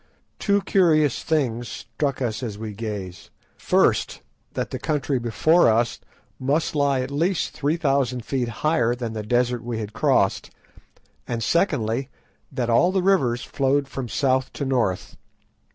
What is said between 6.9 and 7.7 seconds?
at least